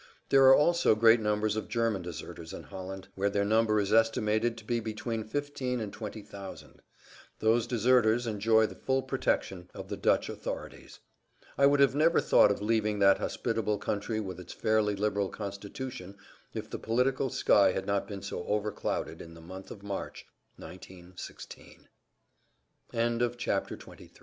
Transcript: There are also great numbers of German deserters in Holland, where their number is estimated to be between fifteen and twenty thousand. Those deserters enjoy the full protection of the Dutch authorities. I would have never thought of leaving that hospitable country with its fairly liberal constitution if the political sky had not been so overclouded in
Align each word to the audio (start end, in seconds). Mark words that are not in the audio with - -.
There 0.29 0.43
are 0.47 0.55
also 0.55 0.95
great 0.95 1.19
numbers 1.19 1.55
of 1.55 1.69
German 1.69 2.01
deserters 2.01 2.53
in 2.53 2.63
Holland, 2.63 3.09
where 3.13 3.29
their 3.29 3.45
number 3.45 3.79
is 3.79 3.93
estimated 3.93 4.57
to 4.57 4.65
be 4.65 4.79
between 4.79 5.23
fifteen 5.23 5.79
and 5.79 5.93
twenty 5.93 6.23
thousand. 6.23 6.81
Those 7.37 7.67
deserters 7.67 8.25
enjoy 8.25 8.65
the 8.65 8.73
full 8.73 9.03
protection 9.03 9.69
of 9.75 9.89
the 9.89 9.97
Dutch 9.97 10.27
authorities. 10.27 11.01
I 11.55 11.67
would 11.67 11.79
have 11.81 11.93
never 11.93 12.19
thought 12.19 12.49
of 12.49 12.63
leaving 12.63 12.97
that 12.97 13.19
hospitable 13.19 13.77
country 13.77 14.19
with 14.19 14.39
its 14.39 14.53
fairly 14.53 14.95
liberal 14.95 15.29
constitution 15.29 16.17
if 16.51 16.67
the 16.67 16.79
political 16.79 17.29
sky 17.29 17.73
had 17.73 17.85
not 17.85 18.07
been 18.07 18.23
so 18.23 18.43
overclouded 18.45 19.21
in 19.21 19.37